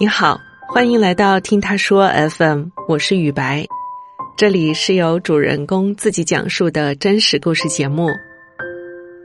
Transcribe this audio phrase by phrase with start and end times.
[0.00, 3.66] 你好，欢迎来到听他说 FM，我是雨白，
[4.36, 8.08] 这里是由主人公自己讲述的真实故事节目。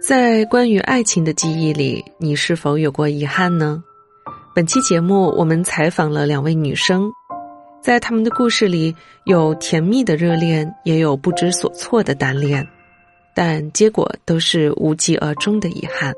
[0.01, 3.83] 在关于爱情的记忆里，你是否有过遗憾呢？
[4.55, 7.11] 本期节目我们采访了两位女生，
[7.79, 8.95] 在她们的故事里
[9.25, 12.67] 有甜蜜的热恋，也有不知所措的单恋，
[13.35, 16.11] 但结果都是无疾而终的遗憾。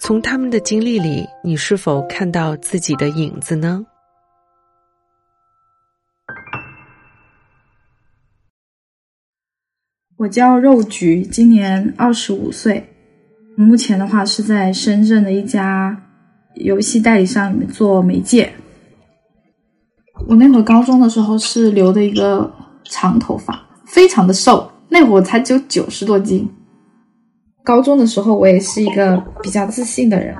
[0.00, 3.84] 从他们的经历里，你是否看到自己的影子呢？
[10.18, 12.88] 我叫肉菊，今年二十五岁，
[13.56, 16.00] 目前的话是在深圳的一家
[16.54, 18.52] 游戏代理商里面做媒介。
[20.28, 22.52] 我那会儿高中的时候是留的一个
[22.84, 26.48] 长头发，非常的瘦，那会儿才只有九十多斤。
[27.68, 30.34] 高中的时候，我也是一个比较自信的人，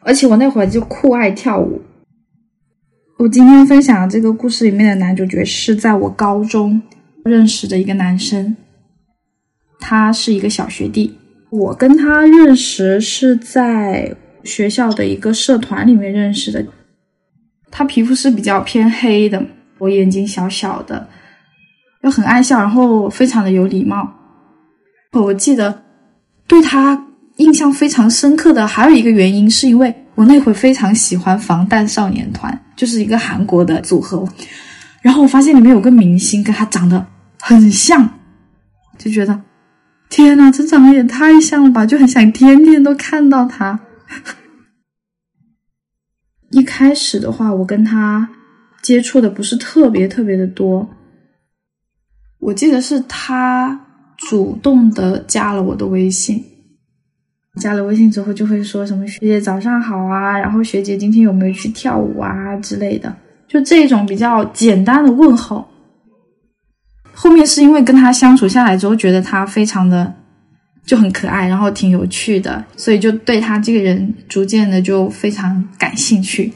[0.00, 1.82] 而且我那会儿就酷爱跳舞。
[3.18, 6.80] 我今天分享的这个故事里面的男主角是在我高中
[7.26, 8.56] 认识的一个男生，
[9.78, 11.18] 他是一个小学弟。
[11.50, 16.64] 我跟他认识是在学校的一个社团里面认识的。
[17.70, 19.44] 他皮肤是比较偏黑的，
[19.76, 21.06] 我眼睛小小的，
[22.02, 24.10] 又很爱笑，然后非常的有礼貌。
[25.12, 25.82] 我记得。
[26.46, 34.26] 对他印象非常深刻的还有一个原因，是因为我那会非常喜欢防弹少年团，就是一个韩国的组合。
[35.02, 37.04] 然后我发现里面有个明星跟他长得
[37.40, 38.08] 很像，
[38.96, 39.42] 就觉得
[40.08, 43.78] 天呐，这长得也太像了吧，就很想天天都看到他。
[46.50, 48.28] 一开始的话，我跟他
[48.80, 50.88] 接触的不是特别特别的多，
[52.38, 53.85] 我记得是他。
[54.16, 56.42] 主动的加了我的微信，
[57.60, 63.14] 加了微信之后就会说什么“学姐早上好啊”，然后“学姐今天有没有去跳舞啊”之类的，
[63.46, 65.66] 就这种比较简单的问候。
[67.12, 70.14] 后面是因为跟他相处下来之后，觉得他非常的
[70.84, 76.52] 就很可爱，然后挺有趣的，所以就对他这个人逐渐的就非常感兴趣。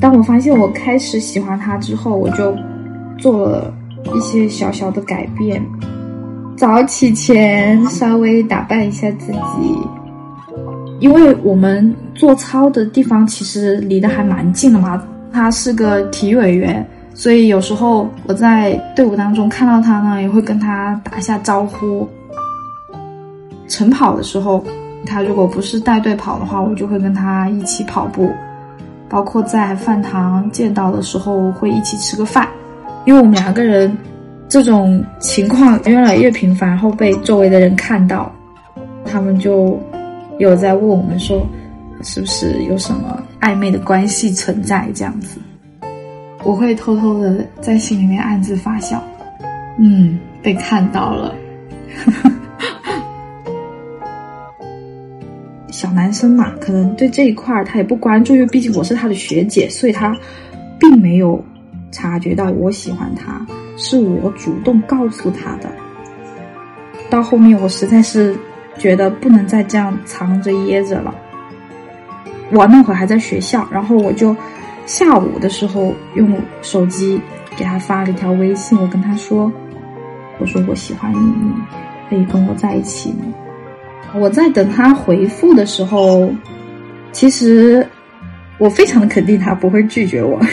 [0.00, 2.54] 当我发现我开始喜欢他之后，我就
[3.18, 3.74] 做了
[4.14, 5.60] 一些小小的改变。
[6.56, 9.38] 早起前稍微打扮一下自己，
[11.00, 15.02] 因为我们做操的地方其实离得还蛮近的嘛。
[15.32, 16.84] 他是个体育委员，
[17.14, 22.08] 所以有时候我在队伍当中看到他呢，也会跟他打一下招呼。
[23.68, 24.64] 晨跑的时候，
[25.04, 28.32] 他如果不是带队跑的话，我就会跟他一起跑步。
[29.08, 32.48] 包括在饭堂见到的时候会一起吃个饭，
[33.04, 33.96] 因为我们两个人
[34.48, 38.30] 这种情况越来越频繁，然后被周围的人看到，
[39.04, 39.80] 他们就
[40.38, 41.46] 有在问我们说，
[42.02, 45.40] 是不是有什么暧昧的关系存在这样子？
[46.44, 49.02] 我会偷偷的在心里面暗自发笑，
[49.78, 51.34] 嗯，被看到了。
[55.78, 60.12] 小男生嘛，可能对这一块他也不关注，因为毕竟我是他的学姐，所以他
[60.76, 61.40] 并没有
[61.92, 63.46] 察觉到我喜欢他，
[63.76, 65.70] 是我主动告诉他的。
[67.08, 68.36] 到后面我实在是
[68.76, 71.14] 觉得不能再这样藏着掖着了。
[72.50, 74.36] 我那会儿还在学校，然后我就
[74.84, 77.20] 下午的时候用手机
[77.56, 79.52] 给他发了一条微信，我跟他说
[80.42, 81.52] ：“我说我喜欢你，你
[82.10, 83.18] 可以跟我在一起吗？”
[84.14, 86.30] 我在等他回复的时候，
[87.12, 87.86] 其实
[88.58, 90.40] 我非常的肯定他不会拒绝我。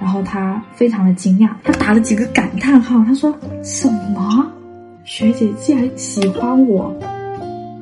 [0.00, 4.50] 然后他非常的惊讶，他打了几个感叹号，他说：“什么？
[5.04, 6.92] 学姐竟然喜欢我？”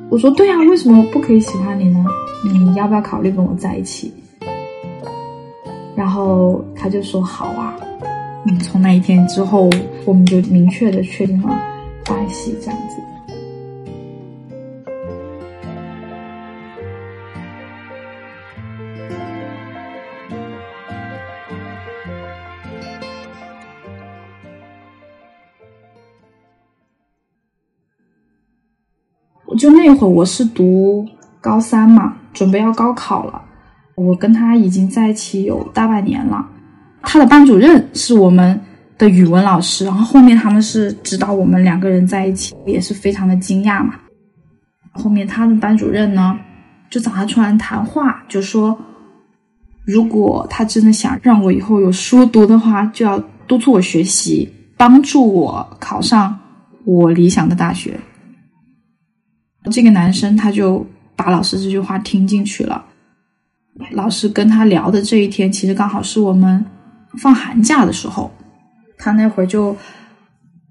[0.09, 2.05] 我说：“对啊，为什么不可以喜欢你呢？
[2.43, 4.13] 你要不要考虑跟我在一起？”
[5.95, 7.75] 然后他就说：“好啊。”
[8.45, 9.69] 嗯，从那一天之后，
[10.05, 11.57] 我们就明确的确定了。
[12.09, 12.95] 关系这样子，
[29.45, 31.07] 我就那会儿我是读
[31.39, 33.39] 高三嘛，准备要高考了。
[33.93, 36.49] 我跟他已经在一起有大半年了，
[37.03, 38.59] 他的班主任是我们。
[38.99, 43.95] 的语文老师，然后后面他们是指导我们两个人在一起，也是非常的惊讶嘛。
[44.91, 46.37] 后面他的班主任呢，
[46.89, 48.77] 就找他出来谈话，就说，
[49.85, 53.17] 如果他真的想让我以后有书读的话，就要
[53.47, 56.37] 督促我学习，帮助我考上
[56.83, 57.97] 我理想的大学。
[59.71, 60.85] 这个男生他就
[61.15, 62.83] 把老师这句话听进去了。
[63.91, 66.65] 老师跟他聊的这一天，其实刚好是我们
[67.17, 68.29] 放寒假的时候。
[68.99, 69.75] 他那会儿就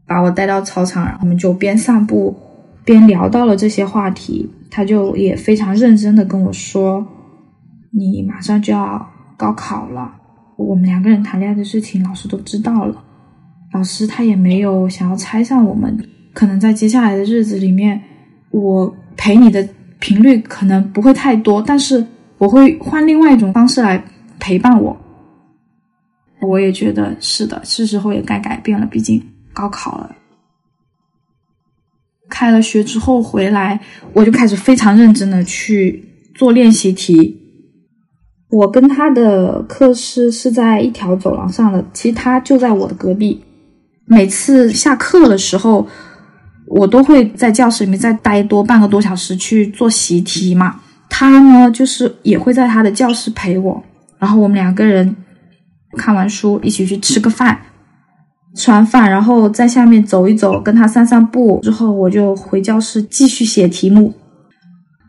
[0.06, 2.36] 把我带到操场，然后我们就边散步
[2.84, 4.48] 边聊到了这些话题。
[4.70, 7.04] 他就也非常认真的跟我说
[7.90, 9.04] ：“你马上就要
[9.36, 10.12] 高考了，
[10.56, 13.02] 我们两个人谈恋爱的事情，老师都知道了。
[13.72, 15.98] 老师他也没有想要拆散我们，
[16.32, 18.00] 可能在接下来的日子里面，
[18.52, 19.66] 我陪你的
[19.98, 22.06] 频率可能不会太多，但是。”
[22.38, 24.00] 我会换另外一种方式来
[24.38, 24.96] 陪伴我。
[26.40, 28.86] 我也觉得是的，是时候也该改变了。
[28.86, 30.14] 毕竟高考了，
[32.28, 33.80] 开了学之后回来，
[34.12, 36.04] 我就开始非常认真的去
[36.34, 37.36] 做练习题。
[38.50, 43.44] 我跟他的课室是在一条走廊上的，其实他就在我的隔壁。
[44.06, 45.86] 每次下课的时候，
[46.66, 50.80] 我都会在教室里面再待多半个多小时去做习题嘛。
[51.10, 53.82] 他呢，就是也会在他的教室陪我，
[54.18, 55.14] 然后我们两个人
[55.98, 57.60] 看完书一起去吃个饭，
[58.54, 64.14] 吃完饭然后在下面走一走，跟他散散步之后，我就回教室继续写题目。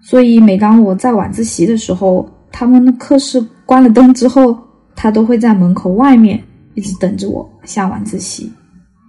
[0.01, 4.57] 所以每当我在晚自习的时候，他们的课室关了灯之后，
[4.95, 6.43] 他都会在门口外面
[6.73, 8.51] 一直等着我下晚自习，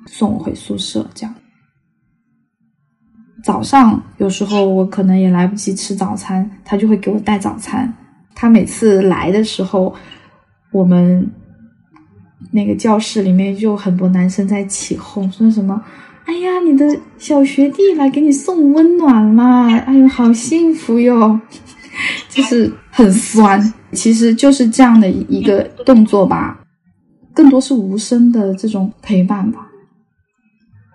[0.06, 1.34] 送我回宿舍这样。
[3.42, 7.90] 早上有时候我可能也来不及吃早餐，他就会给我带早餐。
[8.34, 9.94] 他每次来的时候，
[10.72, 11.26] 我们
[12.50, 15.82] 那个教室里面就很多男生在起哄，说什么
[16.26, 19.76] ：“哎呀，你的小学弟来给你送温暖啦！
[19.86, 21.38] 哎呦，好幸福哟！”
[22.30, 23.60] 就是很酸，
[23.92, 26.58] 其实就是这样的一个动作吧，
[27.34, 29.66] 更多是无声的这种陪伴吧。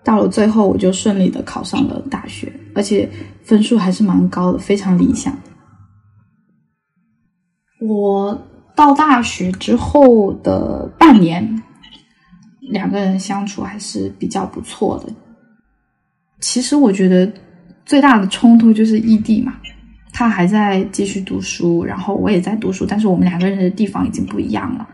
[0.03, 3.09] 到了最后，我就顺利的考上了大学，而且
[3.43, 5.37] 分数还是蛮高的，非常理想。
[7.81, 8.41] 我
[8.75, 11.63] 到大学之后的半年，
[12.59, 15.13] 两个人相处还是比较不错的。
[16.41, 17.31] 其实我觉得
[17.85, 19.53] 最大的冲突就是异地嘛，
[20.11, 24.87] 他还在继续读书，然后我也在读书，但是我们两个人的地方已经不一样了，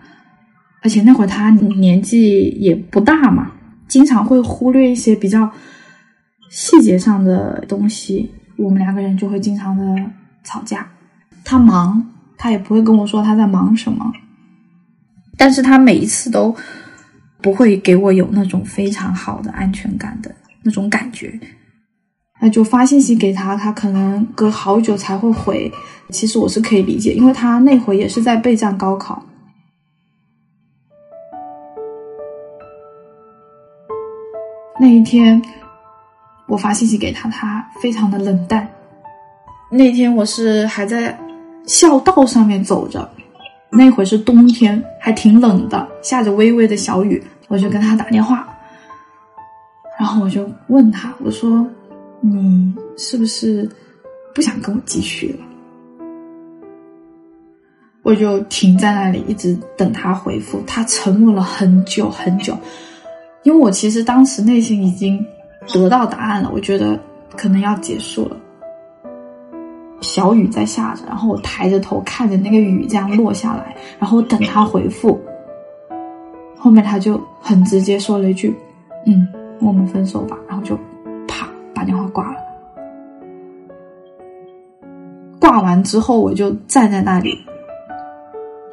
[0.84, 3.52] 而且那会儿他年纪也不大嘛。
[3.88, 5.52] 经常会忽略一些比较
[6.50, 9.84] 细节上的东西，我们两个人就会经常的
[10.44, 10.88] 吵架。
[11.44, 12.02] 他忙，
[12.38, 14.12] 他也不会跟我说他在忙什么，
[15.38, 16.56] 但是他每一次都
[17.42, 20.34] 不会给我有那种非常好的安全感的
[20.64, 21.40] 那种感觉。
[22.40, 25.72] 那就发信息给他，他可能隔好久才会回。
[26.10, 29.24] 其实我是可以理解，因为他那会也是在备战高考。
[34.80, 35.40] 那一天，
[36.48, 38.68] 我发信息给他，他非常的冷淡。
[39.70, 41.18] 那天我是还在
[41.66, 43.10] 校道上面走着，
[43.70, 47.24] 那会是冬天，还挺冷的，下着微微的小雨。
[47.48, 48.48] 我就跟他打电话，
[50.00, 51.68] 然后我就问他，我说
[52.22, 53.70] ：“你是不是
[54.34, 55.46] 不想跟我继续了？”
[58.04, 60.62] 我就停在那里，一直等他回复。
[60.66, 62.58] 他沉默了很久很久。
[63.44, 65.24] 因为我其实当时内心已经
[65.68, 66.98] 得到答案了，我觉得
[67.36, 68.38] 可能要结束了。
[70.02, 75.20] 小雨在下着，然后我抬着头看着那个雨这样落下来，然后等他回复。
[76.58, 78.56] 后面他就很直接说了一句
[79.08, 79.28] ：“嗯，
[79.62, 80.78] 我们分手吧。”然后就
[81.28, 82.38] 啪把电话挂了。
[85.40, 87.38] 挂完之后，我就站在那里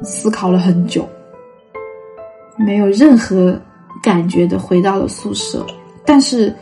[0.01, 1.07] 思考了很久，
[2.57, 3.59] 没有任何。
[4.01, 5.65] 感觉的回到了宿舍，
[6.05, 6.55] 但是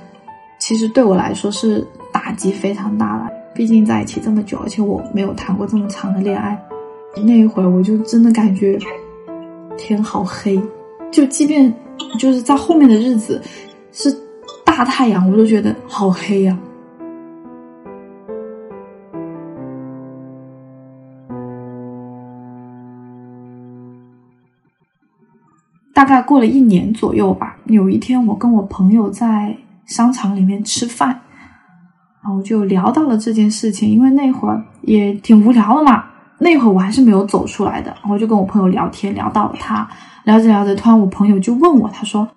[0.57, 3.36] 其实对我来说是打击非常大的。
[3.57, 6.55] 毕竟在一起这么久，而且我没有谈过这么长的恋爱。
[7.25, 8.77] 那一会儿我就真的感觉
[9.75, 10.61] 天好黑，
[11.11, 11.73] 就即便
[12.19, 13.41] 就是在后面的日子
[13.91, 14.15] 是
[14.63, 16.55] 大太阳，我都觉得好黑呀。
[25.95, 27.57] 大概过了一年左右吧。
[27.65, 31.19] 有一天，我跟我朋友在商场里面吃饭，
[32.27, 33.89] 然后就聊到了这件事情。
[33.89, 36.03] 因为那会儿也挺无聊的嘛，
[36.39, 37.95] 那会儿我还是没有走出来的。
[38.09, 39.87] 我就跟我朋友聊天，聊到了他，
[40.25, 42.27] 聊着聊着，突然我朋友就问我，他说：“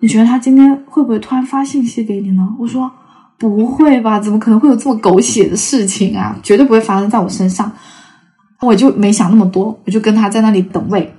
[0.00, 2.92] 你觉得他今天会不会突然发信息给你呢？”我说
[3.38, 6.36] ：“不会吧，怎么可能会有这么狗血的事情啊？
[6.42, 7.72] 绝对不会发生在我身上。”
[8.60, 11.10] 我就没想那么多，我就跟他在那里等位。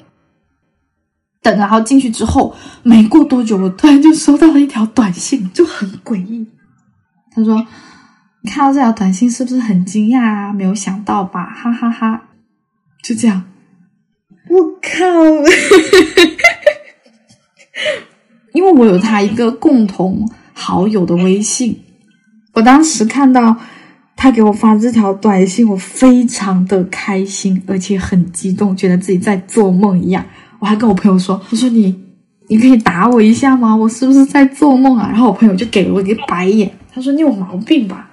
[1.41, 6.45] 等，然后进去之后，没过多久，我突然就收到了一条短信，就很诡异。
[7.33, 7.65] 他说
[8.43, 10.53] ：“你看到这条短信是不是很惊讶啊？
[10.53, 11.45] 没有想到吧？
[11.45, 12.21] 哈哈哈！”
[13.03, 13.43] 就这样，
[14.50, 15.01] 我靠！
[18.53, 21.81] 因为我有他一个共同好友的微信，
[22.53, 23.55] 我当时看到
[24.15, 30.23] 他给我发这条短信，我非常的开心，而且很激动，觉得自己在做梦一样。
[30.59, 32.00] 我还跟我朋友说：“我说你，
[32.51, 33.74] 你可以打我一下吗？
[33.74, 38.12] 我是不是在做梦啊？”然后我朋友就给了我一个白眼，他说：“你有毛病吧？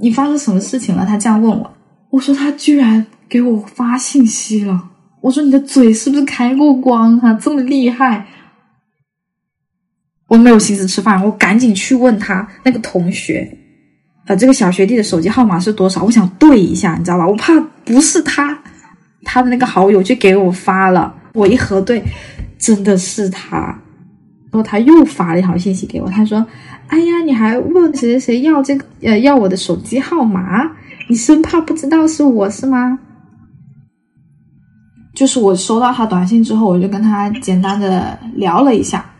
[0.00, 1.68] 你发生什么事情了？”他这样问我，
[2.10, 7.34] 我说：“他居然给我发信息了。”我说：“你的嘴是不是开过光啊？
[7.34, 8.26] 这么厉害！”
[10.30, 13.58] 我没有心思吃饭，我赶紧去问他那个同学，
[14.26, 16.04] 呃，这个小学弟的手机号码是多少？
[16.04, 17.26] 我想对一下，你知道吧？
[17.26, 18.56] 我怕不是他，
[19.24, 21.12] 他的那个好友就给我发了。
[21.34, 22.00] 我一核对，
[22.60, 26.46] 真的是他，然后他又发了一条信息给我，他说
[26.88, 30.70] ：“哎呀，你还问谁谁谁要这个呃要我的手机号码？
[31.08, 32.98] 你生怕不知道是我是吗？”
[35.16, 39.10] 就是我收到他短信之后，我就跟他简单的聊了一下，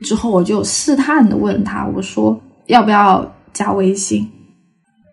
[0.00, 4.28] 之后我就试探的问他，我说要不要加微信？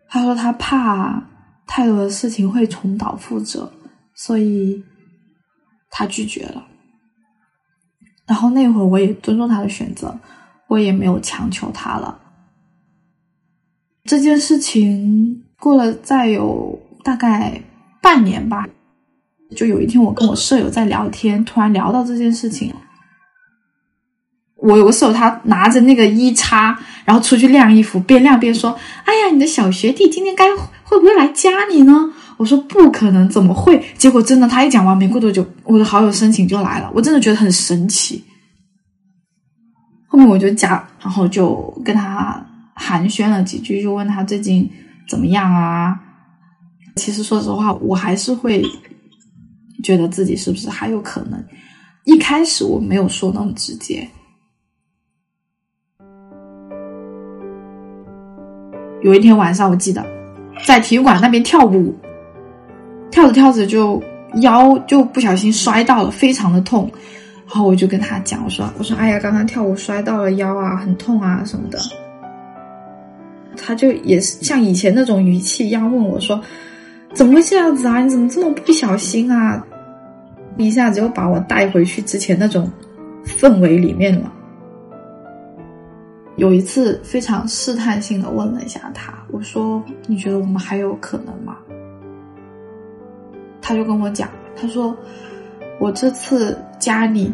[0.10, 1.24] 他说他怕
[1.68, 3.70] 太多的事情会重蹈覆辙，
[4.16, 4.84] 所以。
[5.92, 6.64] 他拒绝了，
[8.30, 10.16] 然后那会儿我也尊重他的选择，
[10.68, 12.20] 我也没有强求他了。
[14.04, 17.60] 这件事情过了再有大概
[18.04, 18.68] 半年吧，
[19.56, 22.72] 就有一天我跟我舍友在聊天，突然聊到这件事情。
[24.58, 33.84] 我有个舍友，他拿着那个衣叉，然后出去晾衣服，边晾边说：“哎呀，你的小学弟今天该会不会来加你呢？”我说不可能，怎么会？
[33.98, 36.90] 结果真的，他一讲完，没过多久，我的好友申请就来了。
[36.96, 38.24] 我真的觉得很神奇。
[40.08, 42.42] 后面我就加，然后就跟他
[42.76, 44.72] 寒暄了几句，就问他最近
[45.10, 46.00] 怎么样啊？
[46.96, 48.64] 其实说实话，我还是会
[49.84, 51.44] 觉得自己是不是还有可能。
[52.06, 54.08] 一开始我没有说那么直接。
[59.04, 60.06] 有一天晚上，我记得
[60.66, 61.94] 在体育馆那边跳舞。
[63.20, 64.02] 跳着跳着就
[64.36, 66.90] 腰就不小心摔到了，非常的痛。
[67.46, 71.78] 然后我就跟他讲，我说我说哎呀，刚刚跳舞摔到了腰啊，很痛啊什么的。
[73.58, 76.40] 他就也是像以前那种语气一样问我说，
[77.14, 78.02] 怎么会这样子啊？
[78.02, 79.62] 你怎么这么不小心啊？
[80.56, 82.72] 一下子又把我带回去之前那种
[83.26, 84.32] 氛围里面了。
[86.38, 91.58] 有一次非常试探性的问了一下他，我说你觉得我们还有可能吗？
[93.70, 94.28] 他就跟我讲，
[94.60, 94.98] 他说
[95.80, 97.32] ：“我这次加你，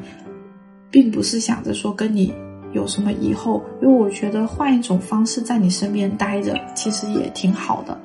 [0.91, 2.33] 并不是想着说跟你
[2.73, 7.97] 有什么以后，因为我觉得换一种方式在你身边待着，其实也挺好的。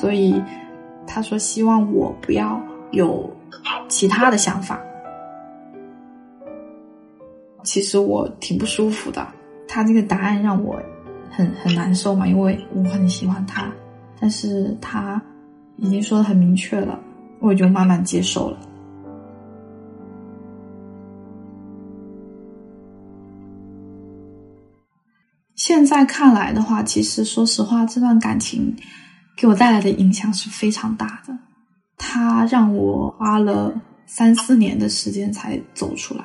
[0.00, 0.42] 所以
[1.06, 2.60] 他说希望我不要
[2.90, 3.30] 有
[3.86, 4.80] 其他的想法。
[7.62, 9.24] 其实我挺不舒服的，
[9.68, 10.76] 他这个答案让我
[11.30, 13.70] 很很难受嘛，因为我很喜欢他，
[14.20, 15.22] 但是他。”
[15.78, 16.98] 已经说的很明确了，
[17.40, 18.58] 我就慢慢接受了。
[25.54, 28.74] 现在看来的话，其实说实话，这段感情
[29.36, 31.38] 给我带来的影响是非常大的。
[31.96, 36.24] 他让我花了三四年的时间才走出来，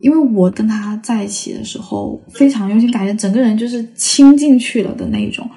[0.00, 5.48] 因为我跟他在一起的时候非常用心，感觉整个人就是倾进去了的那种。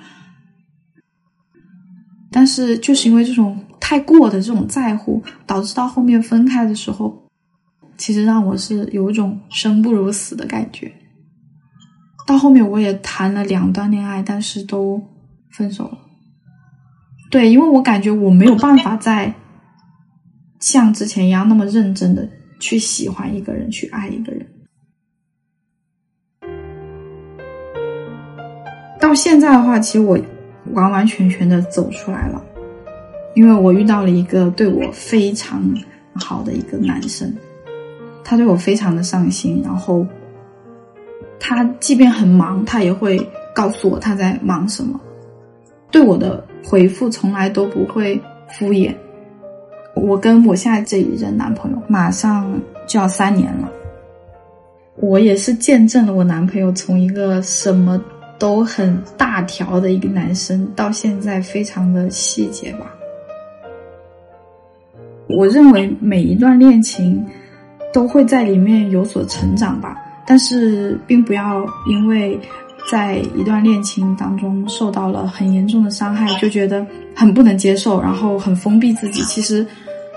[2.31, 7.27] 但是就是因为这种太过的这种在乎，导致到后面分开的时候，
[7.97, 10.91] 其实让我是有一种生不如死的感觉。
[12.27, 15.01] 到后面我也谈了两段恋爱，但是都
[15.51, 15.97] 分手了。
[17.31, 19.33] 对，因为我感觉我没有办法再
[20.59, 24.47] 像之前一样那么认真的去喜欢一个人，去爱一个人。
[28.99, 30.19] 到现在的话，其实我。
[30.73, 32.41] 完完全全的走出来了，
[33.33, 35.61] 因为我遇到了一个对我非常
[36.13, 37.33] 好的一个男生，
[38.23, 40.05] 他对我非常的上心，然后
[41.39, 43.19] 他即便很忙，他也会
[43.53, 44.99] 告诉我他在忙什么，
[45.89, 48.93] 对我的回复从来都不会敷衍。
[49.95, 52.49] 我跟我现在这一任男朋友马上
[52.87, 53.69] 就要三年了，
[54.97, 58.01] 我也是见证了我男朋友从一个什么。
[58.39, 62.95] 都很大条的一个男生，到现在非常的细节吧。
[65.27, 67.23] 我认为每一段恋情
[67.93, 72.39] 都会在里面有所成长吧，但是并不要因为
[72.89, 76.83] 在一段恋情当中受到了很严重的伤害，就觉得
[77.15, 79.21] 很不能接受，然后很封闭自己。
[79.23, 79.67] 其实，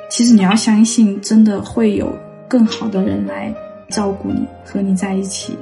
[0.09, 2.11] 其实你要相信，真的会有
[2.49, 3.53] 更好的人来
[3.91, 5.55] 照顾你，和你在一起。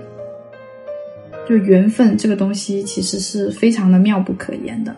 [1.51, 4.97] 就缘分这个东西，其实是非常的妙不可言的。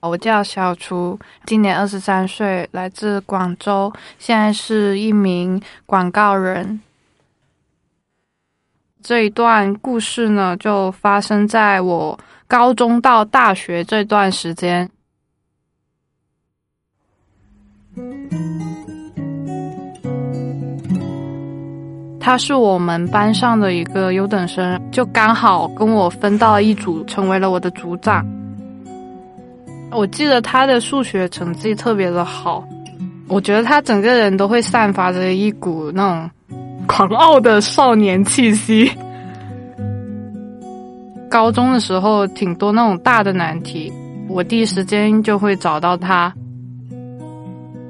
[0.00, 1.16] 我叫小厨，
[1.46, 6.80] 今年二十三岁，来自广州，现在是一名广告人。
[9.00, 12.18] 这一段故事呢，就发生在我
[12.48, 14.90] 高中到大学这段时间。
[22.24, 28.26] 他是我们班上的一个优等生，就刚好跟我分到一组，成为了我的组长。
[29.90, 32.64] 我记得他的数学成绩特别的好，
[33.28, 36.30] 我觉得他整个人都会散发着一股那种
[36.86, 38.90] 狂傲的少年气息。
[41.28, 43.92] 高中的时候挺多那种大的难题，
[44.30, 46.32] 我第一时间就会找到他，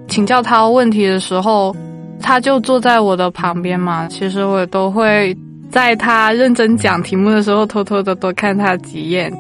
[0.09, 1.73] 请教他问题的时候，
[2.21, 4.09] 他就坐在我的旁边嘛。
[4.09, 5.37] 其实我都会
[5.71, 9.33] 在他认真讲题目的时候，偷偷的多看他几眼。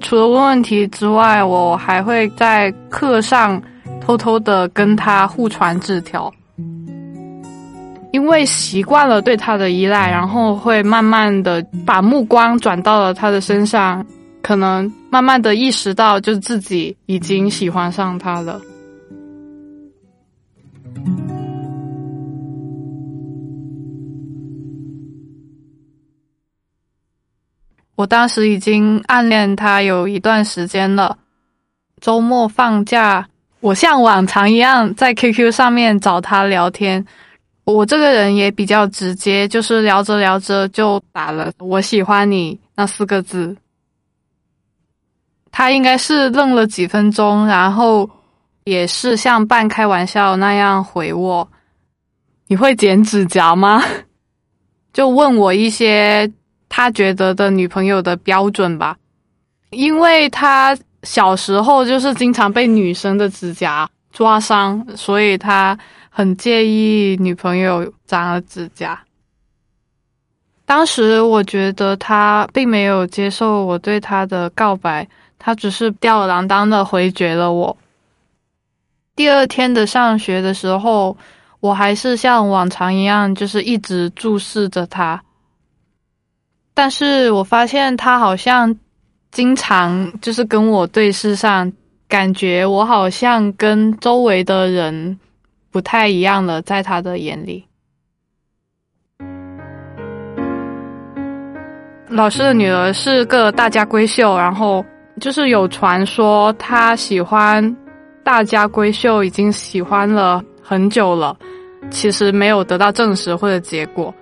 [0.00, 3.60] 除了问问题之外，我还会在课上
[4.00, 6.32] 偷偷的跟他互传纸条，
[8.10, 14.04] 因为习惯了对他的依赖，然后会慢慢的把目光转到了他的身上，
[14.42, 18.58] 可能慢慢的意识到，就自己已经喜欢上他了。
[28.00, 31.18] 我当时已经暗恋他有一段时间了。
[32.00, 33.28] 周末放假，
[33.60, 37.04] 我像往常一样在 QQ 上面找他聊天。
[37.64, 43.54] 我这个人也比较直接，就是聊着聊着就打了“我喜欢你”那四个字。
[45.52, 48.08] 他应该是愣了几分钟，然后
[48.64, 51.46] 也是像半开玩笑那样回我
[52.48, 53.84] ：“你会剪指甲吗？”
[54.90, 56.32] 就问我一些。
[56.70, 58.96] 他觉得的女朋友的标准吧，
[59.70, 65.78] 因为他小时候就是经常被女生的指甲抓伤，所以他
[66.08, 68.98] 很介意女朋友长了指甲。
[70.64, 75.06] 当时我觉得他并没有接受我对他的告白，
[75.38, 77.76] 他只是吊儿郎当的回绝了我。
[79.16, 81.16] 第二天的上学的时候，
[81.58, 85.20] 我还是像往常一样，就是一直注视着他。
[86.74, 88.74] 但是我发现他好像
[89.30, 91.70] 经常就是跟我对视上，
[92.08, 95.18] 感觉我好像跟周围的人
[95.70, 97.64] 不太一样了，在他的眼里。
[102.08, 104.84] 老师的女儿是个大家闺秀，然后
[105.20, 107.76] 就是有传说他喜欢
[108.24, 111.36] 大家闺秀，已经喜欢了很久了，
[111.88, 114.12] 其实没有得到证实或者结果。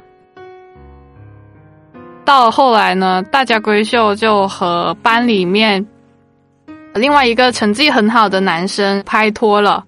[2.29, 5.87] 到后来呢，大家闺秀就和班里面
[6.93, 9.83] 另外一个成绩很好的男生拍拖了，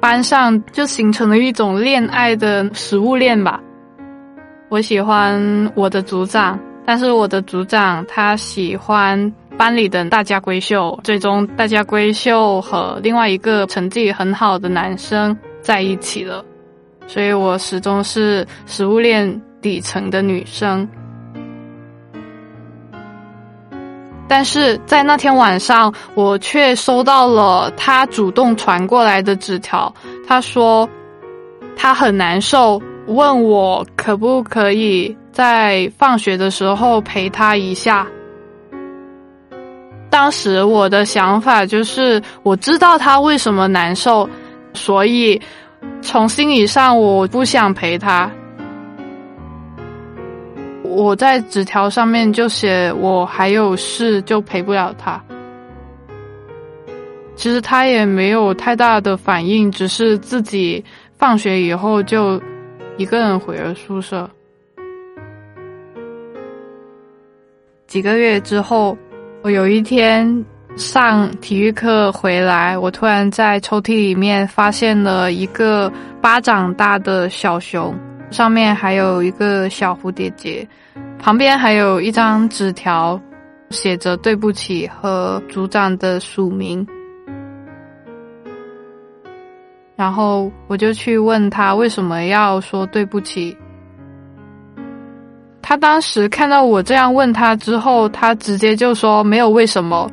[0.00, 3.60] 班上就形成了一种恋爱的食物链吧。
[4.68, 16.44] 我喜欢我的组长，但是我的组长他喜欢班里的大家闺秀，最终大家闺秀和另外一个成绩很好的男生在一起了，
[17.06, 19.40] 所以我始终是食物链。
[19.60, 20.88] 底层的女生，
[24.26, 29.92] 但是在那天晚上，我却收到了他主动传过来的纸条。
[30.26, 30.88] 他说
[31.76, 38.06] 他很难受，问我可不可以在放学的时候陪他一下。
[40.08, 44.28] 当时我的想法就是，我知道他为什么难受，
[44.72, 45.40] 所以
[46.00, 48.30] 从心理上我不想陪他。
[50.90, 55.22] 我在纸条上面就写我还有事，就陪不了他。
[57.36, 60.84] 其实他也没有太大的反应，只是自己
[61.16, 62.42] 放学以后就
[62.98, 64.28] 一个人回了宿舍。
[67.86, 68.96] 几个月之后，
[69.42, 70.44] 我有一天
[70.76, 77.96] 上体育课回来，我突然在抽屉里面发现了一个巴掌大的小熊。
[78.30, 80.66] 上面还有一个小蝴蝶结，
[81.18, 83.20] 旁边还有一张纸条，
[83.70, 86.86] 写着“对不起”和组长的署名。
[89.96, 93.54] 然后我就去问他为什么要说对不起。
[95.60, 100.08] 他当时看到我这样问他之后，他直接就说没有为什么。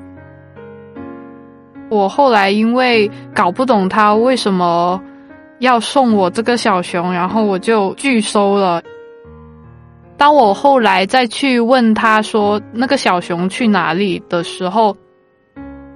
[1.90, 5.00] 我后来因为搞不懂他为什么。
[5.60, 8.82] 要送我这个小熊，然后我就拒收了。
[10.18, 14.96] 当我后来再去问他说那个小熊去哪里的时候，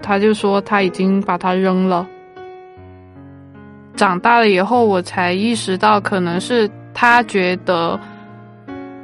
[0.01, 2.07] 他就说他已经把它扔了。
[3.95, 7.99] 长大了以后，我才意识到，可能是他觉得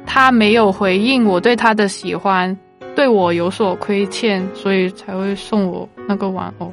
[0.06, 2.56] 他没有回应我对他的喜欢，
[2.96, 6.72] 对我有所亏欠，所以才会送我那个玩偶。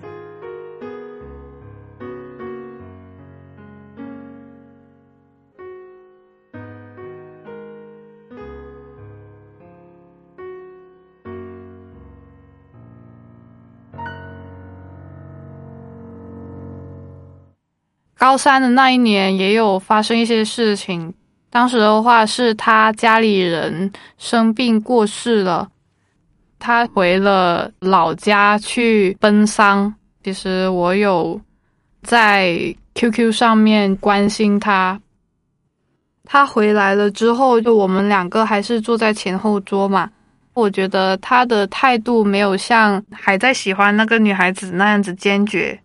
[18.18, 21.14] 高三的那一年也有发生一些事情。
[21.50, 25.70] 当时的话是他家里人生病过世了，
[26.60, 29.94] 他回了老家去奔丧。
[30.24, 31.40] 其实我有
[32.04, 35.00] 在 QQ 上面关心他。
[36.24, 40.10] 他回来了之后，就我们两个还是坐在前后桌嘛。
[40.54, 45.80] 我觉得他的态度没有像还在喜欢那个女孩子那样子坚决。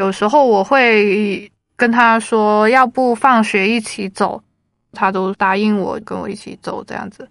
[0.00, 4.42] 有时候我会跟他说，要不放学一起走，
[4.92, 7.28] 他都答应我跟我一起走这样子。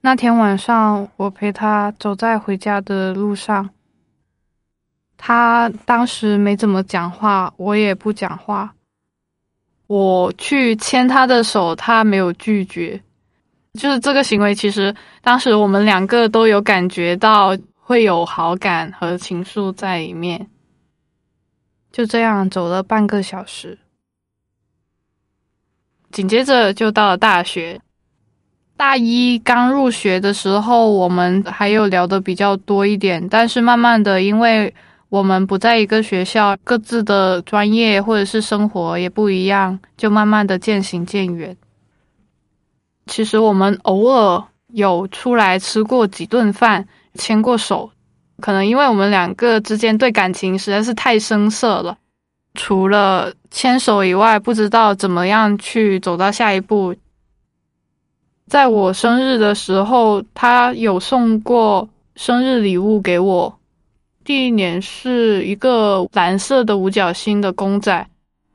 [0.00, 3.70] 那天晚上，我陪他走在回家的路上，
[5.16, 8.74] 他当时没怎么讲话，我也不讲话。
[9.86, 13.00] 我去牵他的手，他没有拒绝，
[13.74, 20.44] 就是这个行为，其实当时我们两个都有感觉到会有好感和情愫在里面。
[21.92, 23.78] 就这样走了半个小时，
[26.10, 27.80] 紧接着就到了大学。
[28.74, 34.74] 大一刚入学的时候，我们还有聊的比较多一点，但是慢慢的，因为
[35.08, 41.56] 我们不在一个学校，各自的专业或者是生活也不一样，就慢慢的渐行渐远。
[43.06, 47.91] 其实我们偶尔有出来吃过几顿饭，牵过手。
[48.42, 51.96] 可能因为我们两个之间对感情实在是太生涩了，
[52.54, 56.94] 除了牵手以外，不知道怎么样去走到下一步。
[58.48, 63.58] 在我生日的时候，他有送过生日礼物给我，
[64.24, 68.06] 第一年是一个蓝色的五角星的公仔，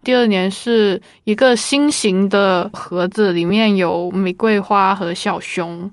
[0.04, 5.90] 第二年是一个心形的盒子，里面有玫瑰花和小熊。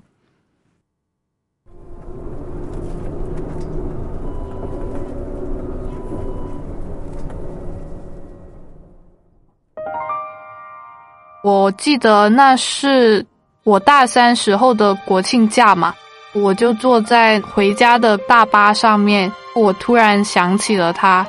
[11.45, 13.23] 我记得那是
[13.65, 15.93] 我大三时候的国庆假嘛，
[16.33, 21.23] 我就坐在回家的大巴上面，我突然想起了他，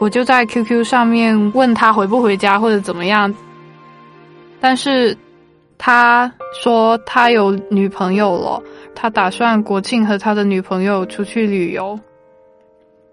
[0.00, 3.32] 我就在 QQ 上面问他回不回家或者怎么样，
[4.60, 5.16] 但是
[5.78, 6.28] 他
[6.60, 8.60] 说他有女朋友了，
[8.92, 11.96] 他打算国庆和他的女朋友出去旅游，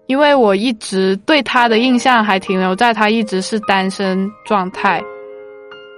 [0.06, 5.00] 因为我一直对他的印象还停留在他一直是单身状态。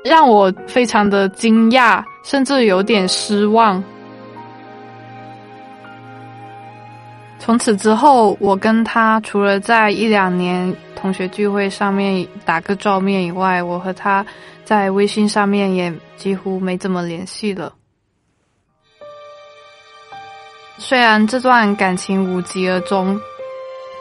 [0.04, 3.82] 让我非常的惊讶，甚至有点失望。
[7.38, 14.24] 从此之后，我跟他除了在一两年同学聚会上面打个照面以外，我和他
[14.64, 17.72] 在微信上面也几乎没怎么联系了。
[20.78, 23.18] 虽然这段感情无疾而终，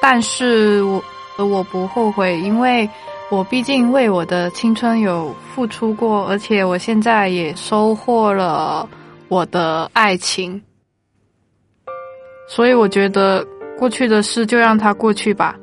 [0.02, 1.02] 但是我
[1.38, 2.88] 我不后悔，因为。
[3.30, 8.88] 我毕竟为我的青春有付出过，而且我现在也收获了
[9.28, 10.62] 我的爱情，
[12.48, 13.46] 所以我觉得
[13.78, 15.60] 过去的事就让它过去吧。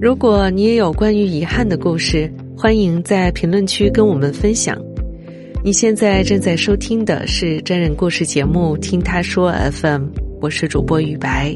[0.00, 4.78] 如果你也有关于遗憾的故事，欢迎在评论区跟我们分享。
[5.64, 10.02] 你现在正在收听的是真人故事节目《听他说 FM》，
[10.40, 11.52] 我是主播雨白。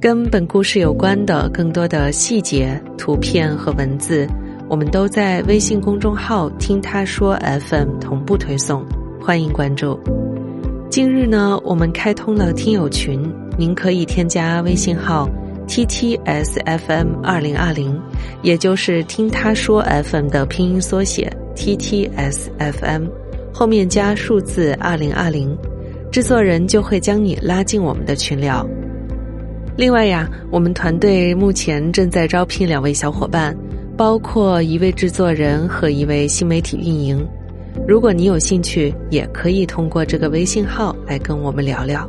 [0.00, 4.26] 跟本故事有关的更多的细节、图片和文字，
[4.70, 8.82] 我们都在微信公众号“听他说 FM” 同步推送，
[9.20, 10.00] 欢迎关注。
[10.88, 13.22] 近日呢，我们开通了听友群，
[13.58, 15.28] 您可以添加微信号。
[15.66, 18.00] T T S F M 二零二零，
[18.42, 23.06] 也就是听他说 F M 的拼音缩写 T T S F M，
[23.52, 25.56] 后面加数字二零二零，
[26.10, 28.66] 制作人就会将你拉进我们的群聊。
[29.76, 33.54] 另外呀，我们团队目前正在招聘两位小伙伴，
[33.96, 37.26] 包括一位制作人和一位新媒体运营。
[37.86, 42.08] 如果你有兴趣，也可以通过这个微信号来跟我们聊聊。